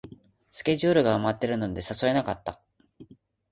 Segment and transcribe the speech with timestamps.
[0.51, 2.59] スケジュールが埋まってるので誘えなかった